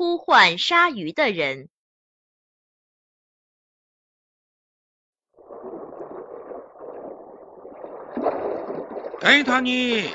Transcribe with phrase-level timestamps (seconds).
[0.00, 1.68] 呼唤鲨鱼的人。
[9.20, 10.08] 盖塔尼，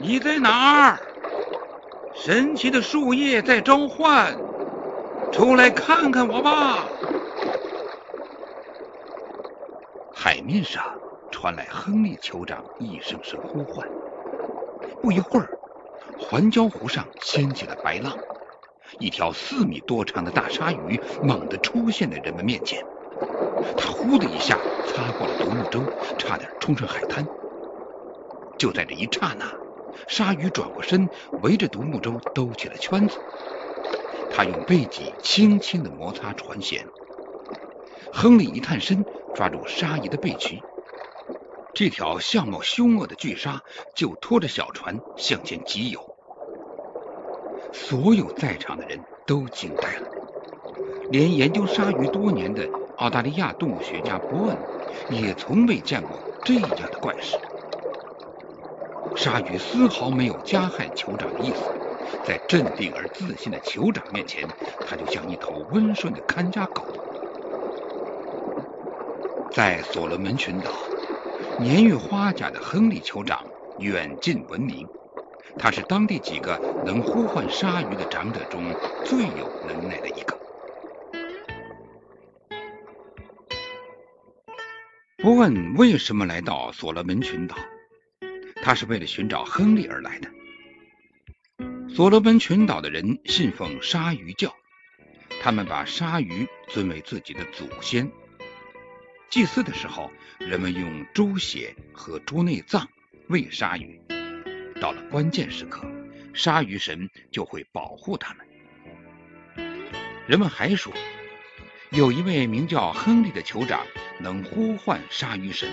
[0.00, 0.98] 你在哪儿？
[2.16, 4.36] 神奇的树叶在召唤，
[5.30, 6.88] 出来看看我吧！
[10.12, 11.00] 海面上
[11.30, 13.88] 传来亨利酋长一声声呼唤。
[15.00, 15.60] 不一会儿，
[16.18, 18.18] 环礁湖上掀起了白浪，
[18.98, 22.84] 一条四米多长的大鲨鱼猛地出现在人们面前。
[23.76, 25.82] 它呼的一下擦过了独木舟，
[26.18, 27.26] 差点冲上海滩。
[28.58, 29.52] 就在这一刹那，
[30.08, 31.08] 鲨鱼转过身，
[31.42, 33.18] 围着独木舟兜起了圈子。
[34.30, 36.80] 他用背脊轻轻地摩擦船舷。
[38.12, 40.62] 亨利一探身，抓住鲨鱼的背鳍。
[41.74, 43.62] 这条相貌凶恶的巨鲨
[43.94, 46.11] 就拖着小船向前疾游。
[47.72, 50.08] 所有在场的人都惊呆了，
[51.10, 54.56] 连研究鲨鱼多年的澳大利亚动物学家伯恩
[55.10, 57.36] 也从未见过这样的怪事。
[59.16, 61.60] 鲨鱼丝毫没有加害酋长的意思，
[62.26, 64.46] 在镇定而自信的酋长面前，
[64.86, 66.82] 它就像一头温顺的看家狗。
[69.52, 70.70] 在所罗门群岛，
[71.58, 73.44] 年逾花甲的亨利酋长
[73.78, 74.88] 远近闻名，
[75.58, 80.38] 他是当地几个能呼唤鲨鱼的长者中最有能耐的一个。
[85.18, 87.56] 不问为什么来到所罗门群岛。
[88.64, 90.30] 他是为了寻找亨利而来的。
[91.88, 94.54] 所罗门群岛的人信奉鲨鱼教，
[95.40, 98.10] 他们把鲨鱼尊为自己的祖先。
[99.30, 102.88] 祭祀的时候，人们用猪血和猪内脏
[103.28, 104.01] 喂鲨鱼。
[104.82, 105.86] 到了关键时刻，
[106.34, 108.44] 鲨鱼神就会保护他们。
[110.26, 110.92] 人们还说，
[111.90, 113.86] 有一位名叫亨利的酋长
[114.18, 115.70] 能呼唤鲨鱼神。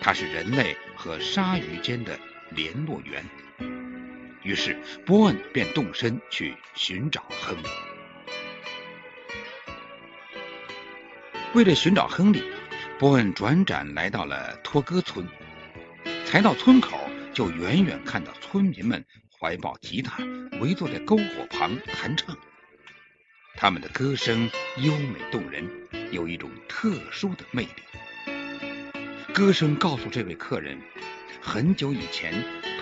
[0.00, 2.16] 他是人类和鲨鱼间的
[2.50, 3.24] 联络员，
[4.44, 7.66] 于是波恩便动身去寻找亨利。
[11.54, 12.44] 为了寻找亨利，
[13.00, 15.26] 波恩转辗来到了托戈村。
[16.24, 17.07] 才到村口，
[17.38, 20.24] 就远远看到村民们怀抱吉他，
[20.60, 22.36] 围坐在篝火旁弹唱。
[23.54, 25.64] 他们的歌声优美动人，
[26.10, 28.32] 有一种特殊的魅力。
[29.32, 30.82] 歌声告诉这位客人，
[31.40, 32.34] 很久以前，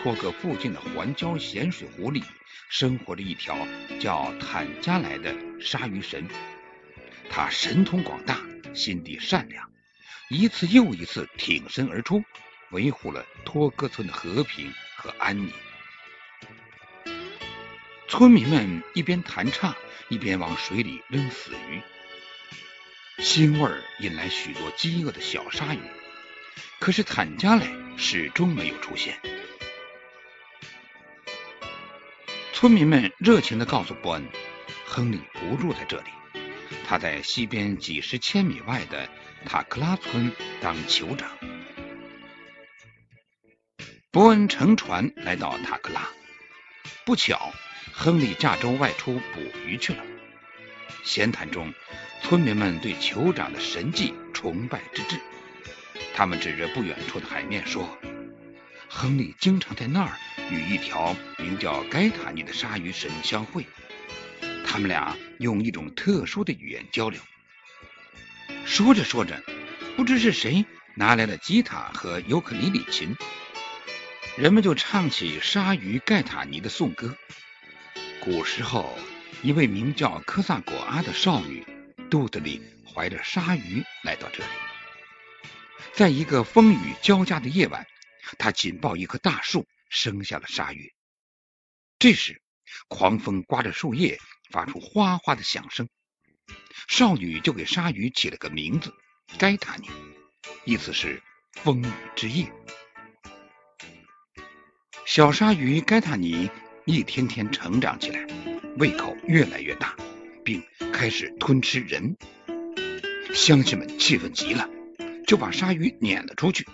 [0.02, 2.24] 托克附近的环礁咸水湖里
[2.70, 3.54] 生活着一条
[4.00, 6.26] 叫坦加莱的鲨鱼神。
[7.28, 8.40] 他神通广大，
[8.72, 9.70] 心地善良，
[10.30, 12.24] 一次又一次挺身而出，
[12.70, 15.52] 维护了托戈村的和平和安宁。
[18.08, 19.74] 村民们一边弹唱，
[20.08, 21.82] 一边往水里扔死鱼，
[23.22, 25.80] 腥味引来许多饥饿的小鲨鱼。
[26.78, 27.66] 可是坦加莱
[27.96, 29.18] 始终没有出现。
[32.52, 34.28] 村民们热情的告诉伯恩，
[34.86, 36.10] 亨利不住在这里，
[36.86, 39.08] 他在西边几十千米外的
[39.44, 41.28] 塔克拉村当酋长。
[44.16, 46.08] 伯恩乘船来到塔克拉，
[47.04, 47.52] 不巧，
[47.92, 50.02] 亨利驾舟外出捕鱼去了。
[51.04, 51.74] 闲谈中，
[52.22, 55.20] 村民们对酋长的神迹崇拜之至。
[56.14, 57.86] 他们指着不远处的海面说
[58.88, 60.16] ：“亨利经常在那儿
[60.50, 63.66] 与一条名叫盖塔尼的鲨鱼神相会，
[64.66, 67.20] 他们俩用一种特殊的语言交流。”
[68.64, 69.42] 说着说着，
[69.94, 73.14] 不知是谁拿来了吉他和尤克里里琴，
[74.36, 77.16] 人们就唱起鲨鱼盖塔尼的颂歌。
[78.20, 78.94] 古时候，
[79.42, 81.66] 一位名叫科萨果阿的少女，
[82.10, 84.50] 肚子里怀着鲨鱼来到这里。
[85.94, 87.86] 在一个风雨交加的夜晚，
[88.38, 90.92] 她紧抱一棵大树，生下了鲨鱼。
[91.98, 92.42] 这时，
[92.88, 94.18] 狂风刮着树叶，
[94.50, 95.88] 发出哗哗的响声。
[96.88, 98.94] 少女就给鲨鱼起了个名字——
[99.38, 99.88] 盖塔尼，
[100.66, 101.22] 意思是
[101.54, 102.52] 风雨之夜。
[105.06, 106.50] 小鲨鱼盖塔尼
[106.84, 108.26] 一天天成长起来，
[108.76, 109.94] 胃口越来越大，
[110.44, 110.60] 并
[110.92, 112.16] 开始吞吃人。
[113.32, 114.68] 乡亲们气愤极了。
[115.24, 116.66] 就把鲨鱼撵了出去，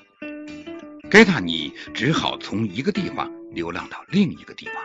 [1.11, 4.77] 盖塔尼只好从一个地方流浪到另一个地方。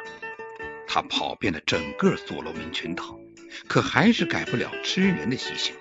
[0.86, 3.18] 他跑遍了整个所罗门群岛，
[3.70, 5.74] 可还是改不了吃人的习性。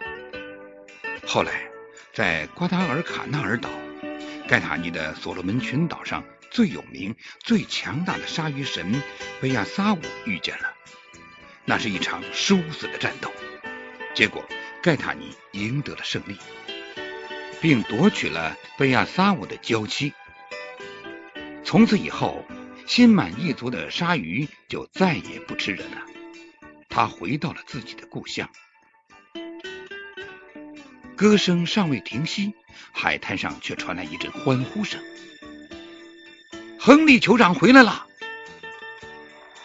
[1.27, 1.69] 后来，
[2.13, 3.69] 在瓜达尔卡纳尔岛，
[4.49, 9.03] 盖塔尼的所罗门群岛上最有名、最强大的鲨鱼神
[9.41, 10.75] 贝亚萨乌遇见了。
[11.65, 13.33] 那是一场殊死的战斗。
[14.15, 14.45] 结果，
[14.83, 16.39] 盖塔尼赢得了胜利，
[17.61, 20.13] 并夺取了贝亚萨乌的娇妻。
[21.65, 22.45] 从此以后，
[22.87, 26.07] 心满意足的鲨鱼就再也不吃人了。
[26.89, 28.49] 他回到了自己的故乡。
[31.17, 32.55] 歌声尚未停息，
[32.93, 35.03] 海滩上却传来一阵欢呼声。
[36.87, 38.07] 亨利酋长回来了。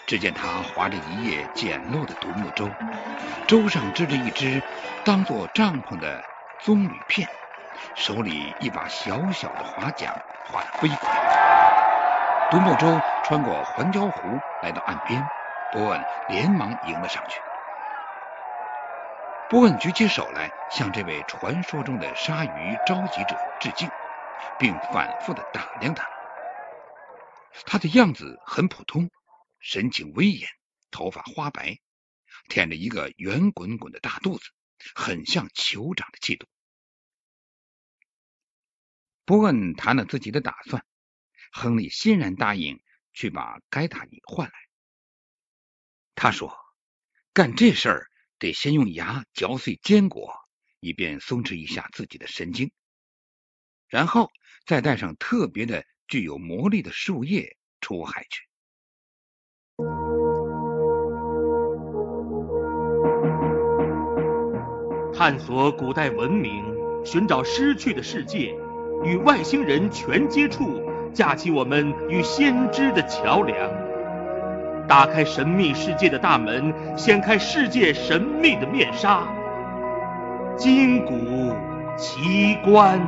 [0.08, 2.68] 只见他划着一叶简陋的独木舟，
[3.46, 4.60] 舟上支着一只
[5.06, 6.20] 当做帐篷的
[6.62, 7.30] 棕榈片，
[7.94, 10.12] 手里一把小小的划桨，
[10.52, 11.12] 划得飞快。
[12.50, 15.24] 独木舟穿过环礁湖，来到岸边，
[15.72, 17.40] 波恩连忙迎了上去。
[19.48, 23.88] 波恩举起手来，向这位传说中的鲨鱼召集者致敬，
[24.58, 26.04] 并反复的打量他。
[27.66, 29.10] 他的样子很普通。
[29.60, 30.50] 神情威严，
[30.90, 31.80] 头发花白，
[32.50, 34.50] 舔着一个圆滚滚的大肚子，
[34.96, 36.48] 很像酋长的气度。
[39.24, 40.84] 伯恩谈了自己的打算，
[41.52, 42.82] 亨利欣然答应
[43.14, 44.54] 去把盖塔尼换来。
[46.16, 46.58] 他说
[47.34, 50.34] ：“干这事儿得先用牙嚼碎坚果，
[50.80, 52.72] 以便松弛一下自己的神经，
[53.88, 54.32] 然后
[54.66, 58.42] 再带上特别的、具有魔力的树叶出海去。”
[65.16, 66.66] 探索古代文明，
[67.06, 68.54] 寻找失去的世界，
[69.06, 70.82] 与外星人全接触，
[71.14, 73.72] 架起我们与先知的桥梁，
[74.90, 79.26] 打开神秘世界的大门，掀开世界神秘的面纱，
[80.58, 81.56] 金古
[81.96, 83.00] 奇观。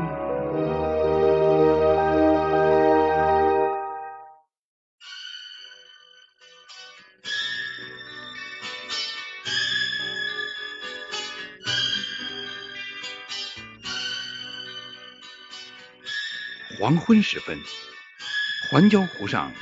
[16.83, 17.57] 黄昏时分，
[18.69, 19.53] 环礁湖上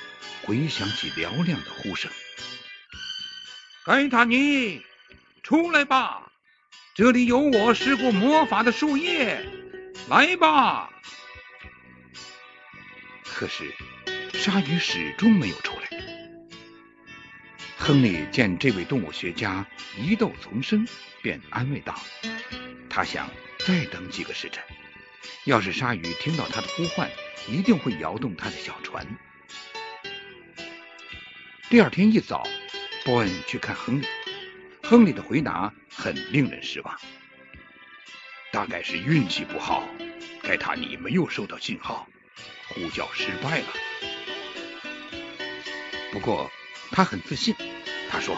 [0.42, 2.10] 回响起嘹亮的呼声
[3.86, 4.84] ：“盖塔尼，
[5.44, 6.32] 出来吧！
[6.96, 9.48] 这里有我施过魔法的树叶，
[10.10, 10.90] 来吧！”
[13.24, 13.72] 可是
[14.34, 16.04] 鲨鱼始终没有出来。
[17.78, 19.64] 亨利见这位动物学家
[19.96, 20.88] 疑窦丛生，
[21.22, 21.94] 便安慰道
[22.90, 23.30] ：“他想
[23.60, 24.64] 再等几个时辰。”
[25.46, 27.10] 要是鲨鱼听到他的呼唤，
[27.48, 29.06] 一定会摇动他的小船。
[31.70, 32.48] 第二天一早，
[33.06, 34.06] 波恩去看亨利，
[34.84, 37.00] 亨利的回答很令人失望。
[38.52, 39.88] 大概是运气不好，
[40.44, 42.08] 盖塔尼没有收到信号，
[42.68, 43.68] 呼叫失败了。
[46.12, 46.52] 不过
[46.92, 47.56] 他很自信，
[48.10, 48.36] 他说：“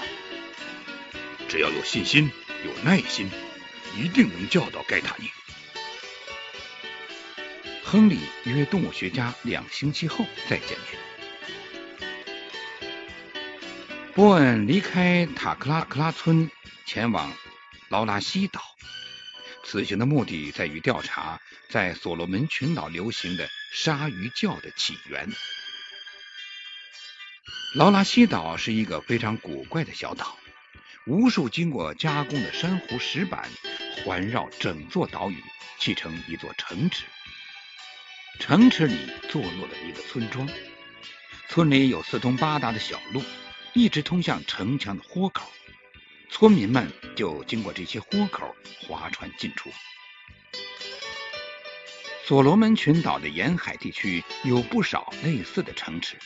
[1.49, 2.29] 只要有信心，
[2.63, 3.29] 有耐心，
[3.97, 5.27] 一定能叫到盖塔尼。”
[7.93, 10.99] 亨利约动物学家两星期后再见面。
[14.15, 16.49] 波恩离开塔克拉克拉村，
[16.87, 17.31] 前往
[17.89, 18.63] 劳拉西岛。
[19.63, 25.29] 此行的目的在于调查在所罗门群岛流行的鲨鱼叫的起源。
[27.75, 30.35] 劳拉西岛是一个非常古怪的小岛，
[31.05, 33.47] 无数经过加工的珊瑚石板
[34.03, 35.43] 环绕整座岛屿，
[35.77, 37.03] 砌成一座城池。
[38.39, 38.97] 城池里
[39.29, 40.47] 坐落了一个村庄，
[41.47, 43.23] 村里有四通八达的小路，
[43.73, 45.49] 一直通向城墙的豁口，
[46.29, 49.69] 村民们就经过这些豁口划船进出。
[52.25, 56.17] 所罗门群岛的沿海地区有不少类似的城池，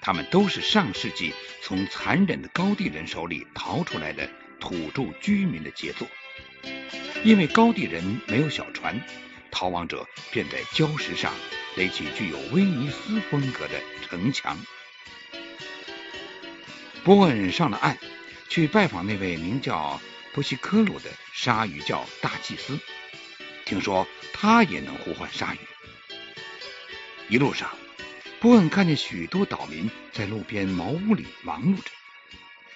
[0.00, 1.32] 他们都是上世纪
[1.62, 6.08] 从残忍的高地人手里逃出来的土著居民的杰作，
[7.24, 9.00] 因为高地人没有小船。
[9.54, 11.32] 逃亡者便在礁石上
[11.76, 14.58] 垒起具有威尼斯风格的城墙。
[17.04, 17.96] 波恩上了岸，
[18.48, 20.00] 去拜访那位名叫
[20.32, 22.80] 波西科鲁的鲨鱼教大祭司，
[23.64, 25.58] 听说他也能呼唤鲨鱼。
[27.28, 27.70] 一路上，
[28.40, 31.90] 波恩看见许多岛民在路边茅屋里忙碌着，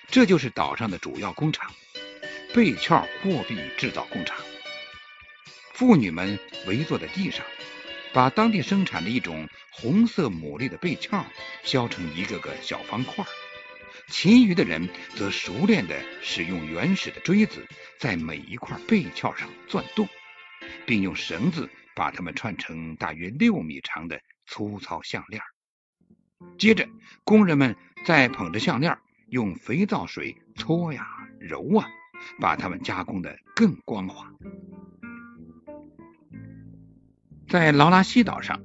[0.09, 1.75] 这就是岛上的主要工厂——
[2.55, 4.37] 贝壳货币制造工厂。
[5.79, 7.47] 妇女们围坐在地上，
[8.13, 11.25] 把当地生产的一种红色牡蛎的贝壳
[11.63, 13.25] 削成一个个小方块，
[14.09, 17.65] 其余的人则熟练地使用原始的锥子
[17.97, 20.09] 在每一块贝壳上钻洞，
[20.85, 25.41] 并用绳子把它们串成大约六米长的粗糙项链。
[26.59, 26.89] 接着，
[27.23, 31.07] 工人们再捧着项链，用肥皂水搓呀
[31.39, 31.89] 揉啊，
[32.41, 34.29] 把它们加工得更光滑。
[37.49, 38.61] 在劳拉西岛上，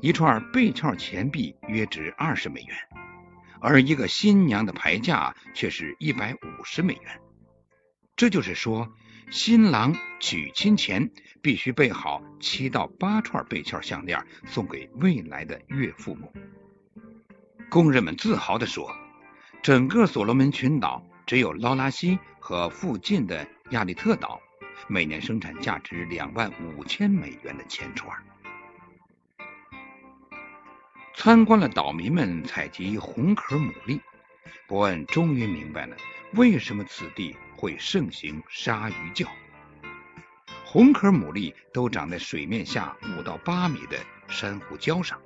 [0.00, 2.76] 一串贝壳钱币约值二十美元，
[3.60, 7.20] 而一个新娘的牌价却是一百五十美元。
[8.14, 8.88] 这就是说，
[9.32, 11.10] 新郎娶亲前
[11.42, 16.32] 必须备好七到八串贝壳项链，送给未来的岳父母。
[17.68, 18.94] 工人们自豪地说
[19.60, 24.40] ：“整个所罗门群岛只有劳拉西和附近的亚利特岛，
[24.90, 28.14] 每年生产价值两万五千美元的钱串。”
[31.16, 34.00] 参观了岛民们采集红壳牡蛎，
[34.66, 35.96] 伯恩终于明白了
[36.34, 37.36] 为什么此地。
[37.60, 39.28] 会盛行鲨鱼教。
[40.64, 45.20] 红壳牡蛎都长在水面下五到八米的珊瑚礁上，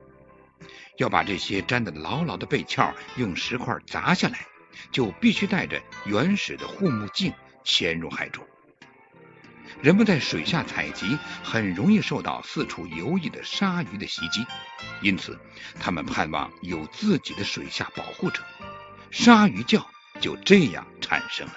[0.97, 4.40] 要把这些粘得牢牢的贝壳用石块砸下来，
[4.90, 8.44] 就必须带着原始的护目镜潜入海中。
[9.83, 14.47] 人们在水下采集，很容易受到四处游弋的鲨鱼的袭击，
[15.02, 15.38] 因此
[15.78, 18.43] 他们盼望有自己的水下保护者。
[19.11, 19.87] 鲨鱼教
[20.21, 21.54] 就这样产生了。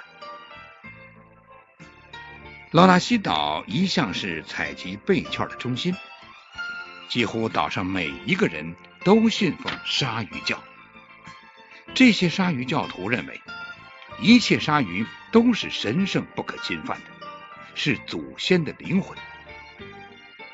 [2.71, 5.95] 劳拉西岛一向是采集贝壳的中心，
[7.07, 10.61] 几乎岛上每一个人都信奉鲨鱼教。
[11.93, 13.41] 这些鲨鱼教徒认为，
[14.19, 17.05] 一切鲨鱼都是神圣不可侵犯的，
[17.77, 19.15] 是祖先的灵魂。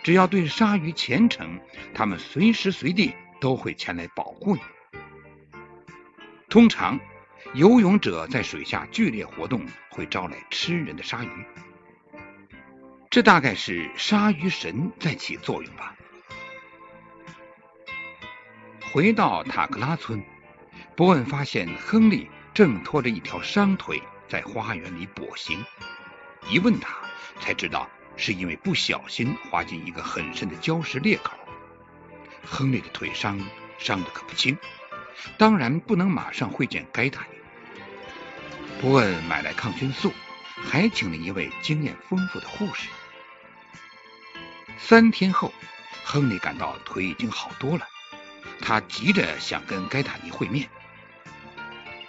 [0.03, 1.57] 只要对鲨鱼虔诚，
[1.93, 4.61] 他们随时随地都会前来保护你。
[6.49, 6.99] 通常，
[7.53, 11.29] 游泳者在水下剧烈活动会招来吃人的鲨鱼。
[13.09, 15.95] 这大概是鲨鱼神在起作用吧。
[18.91, 20.21] 回到塔克拉村，
[20.97, 25.63] 伯恩发现亨利正拖着一条伤腿在花园里跛行。
[26.49, 26.93] 一问他，
[27.39, 31.33] 才知道是因为不小心滑进一个很深的礁石裂口。
[32.45, 33.39] 亨利的腿伤
[33.77, 34.57] 伤的可不轻，
[35.37, 37.37] 当然不能马上会见盖塔尼。
[38.81, 40.11] 伯恩买来抗菌素，
[40.61, 42.89] 还请了一位经验丰富的护士。
[44.77, 45.53] 三天后，
[46.03, 47.87] 亨利感到腿已经好多了，
[48.59, 50.67] 他急着想跟盖塔尼会面，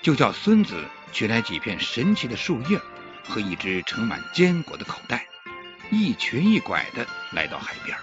[0.02, 2.80] 就叫孙子取来几片神奇的树叶
[3.24, 5.26] 和一只盛满坚果的口袋，
[5.90, 7.96] 一瘸一拐的来到海边。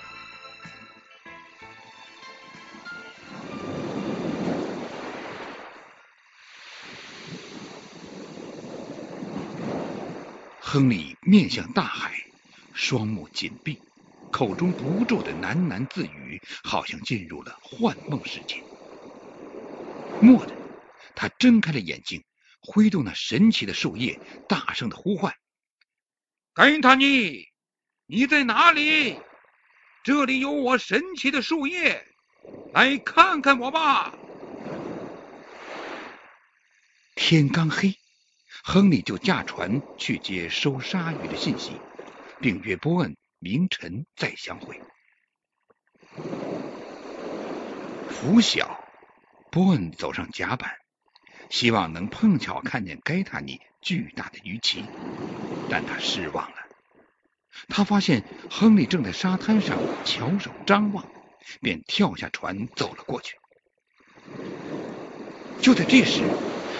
[10.59, 12.13] 亨利面向大海，
[12.73, 13.77] 双目紧闭。
[14.31, 18.55] 口中不住的喃喃自语，好像进入了幻梦世界。
[20.21, 20.53] 蓦地，
[21.13, 22.23] 他睁开了眼睛，
[22.61, 25.35] 挥动那神奇的树叶，大声的呼唤
[26.53, 27.47] ：“甘塔尼，
[28.05, 29.19] 你在哪里？
[30.03, 32.05] 这里有我神奇的树叶，
[32.73, 34.13] 来看看我吧！”
[37.15, 37.95] 天刚黑，
[38.63, 41.73] 亨利就驾船去接收鲨鱼的信息，
[42.39, 43.15] 并约波恩。
[43.43, 44.79] 明晨再相会。
[48.07, 48.87] 拂晓，
[49.49, 50.71] 波恩走上甲板，
[51.51, 54.85] 希望能碰巧看见盖塔尼巨大的鱼鳍，
[55.69, 56.55] 但他失望了。
[57.67, 61.05] 他发现亨利正在沙滩上翘首张望，
[61.59, 63.35] 便跳下船走了过去。
[65.59, 66.23] 就在这时，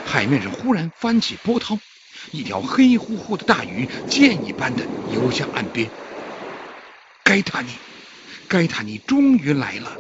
[0.06, 1.78] 海面上忽然翻起波涛，
[2.32, 5.90] 一条黑乎乎的大鱼箭一般的游向岸边。
[7.26, 7.70] 盖塔尼，
[8.48, 9.98] 盖塔尼终于来了。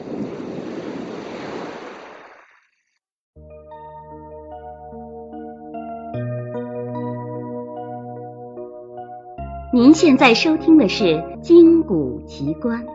[9.81, 11.03] 您现在收听的是
[11.41, 12.85] 《金谷奇观》。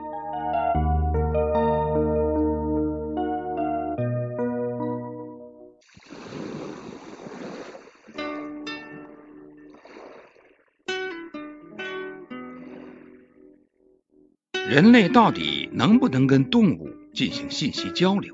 [14.71, 18.33] 人类到底能不能跟动物进行信息交流？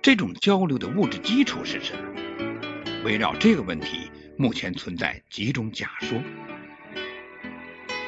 [0.00, 2.00] 这种交流的物质基础是什么？
[3.04, 6.16] 围绕这个问题，目前存在几种假说。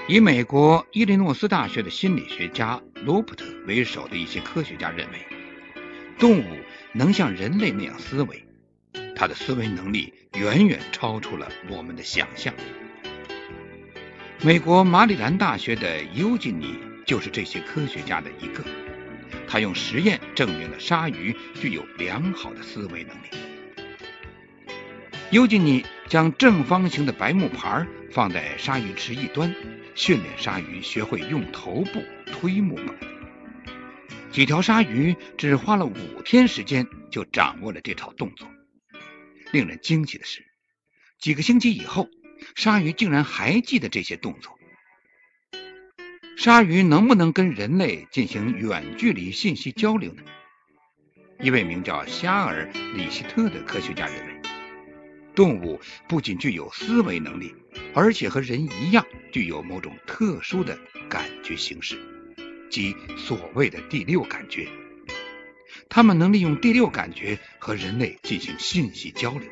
[0.08, 5.26] 以美国伊利诺斯大学的心理学家罗伯特为首的一些科学家认为，
[6.18, 6.44] 动物
[6.92, 8.44] 能像人类那样思维，
[9.14, 12.52] 它的思维能力远远超出了我们的想象。
[14.42, 16.76] 美国马里兰大学的尤金尼。
[17.04, 18.62] 就是这些科学家的一个，
[19.48, 23.26] 他用实验证明了鲨鱼具有良好的思维能力。
[25.32, 29.54] 尤金尼将正方形的白木牌放在鲨鱼池一端，
[29.94, 32.94] 训练鲨鱼学会用头部推木板。
[34.30, 38.46] 几条鲨鱼只花了五天时间就掌握了这套动作。
[39.52, 40.44] 令人惊奇的是，
[41.18, 42.10] 几个星期以后，
[42.56, 44.58] 鲨鱼竟然还记得这些动作。
[46.36, 50.22] 鲨鱼能不能跟人类进行远距离信息交流呢？
[51.40, 54.31] 一位名叫夏尔·里希特的科学家认为，
[55.34, 57.54] 动物不仅具有思维能力，
[57.94, 61.98] 而且和人一样具有某种特殊的感觉形式，
[62.70, 64.68] 即所谓的第六感觉。
[65.88, 69.42] 它们能利用第六感觉和人类进行信息交流。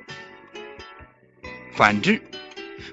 [1.73, 2.21] 反之，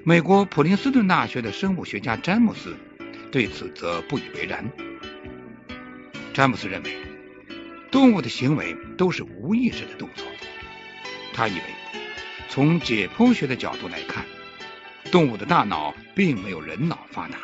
[0.04, 2.76] 美国普林斯顿大学的生物学家詹姆斯。
[3.30, 4.64] 对此则不以为然。
[6.32, 6.96] 詹姆斯认为，
[7.90, 10.24] 动物的行为都是无意识的动作。
[11.34, 11.62] 他以为，
[12.58, 14.26] 从解剖学的角度来看，
[15.12, 17.38] 动物的大脑并没有人脑发达，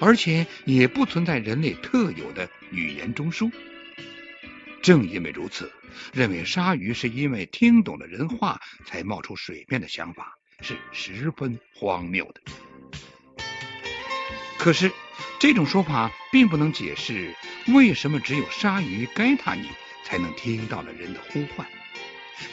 [0.00, 3.48] 而且也不存在人类特有的语言中枢。
[4.82, 5.72] 正因为如此，
[6.12, 12.40] 认为鲨鱼是因为听懂了人话才冒出水面的想法是十分荒谬的。
[14.58, 14.90] 可是，
[15.38, 17.32] 这种说法并不能解释
[17.68, 19.68] 为什么只有鲨鱼盖塔尼
[20.04, 21.64] 才能听到了人的呼唤，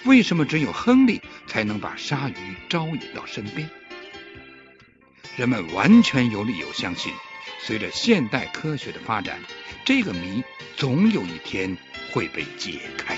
[0.06, 3.70] 为什么只有亨利才能把鲨鱼招引到身边。
[5.38, 7.14] 人们完全有理由相信，
[7.62, 9.40] 随着现代科学的发展，
[9.86, 10.44] 这个谜
[10.76, 11.78] 总有一天
[12.12, 13.18] 会被解开。